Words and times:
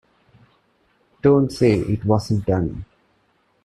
Don't 1.21 1.51
say 1.51 1.73
it 1.73 2.03
wasn't 2.05 2.47
done! 2.47 2.85